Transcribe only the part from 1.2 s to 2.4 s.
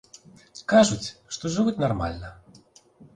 што жывуць нармальна.